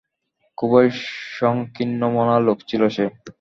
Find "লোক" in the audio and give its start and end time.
2.39-2.57